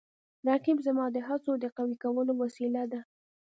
[0.47, 2.99] رقیب زما د هڅو د قوي کولو وسیله ده